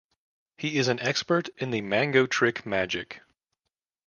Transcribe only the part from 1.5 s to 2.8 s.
in the "Mango Trick"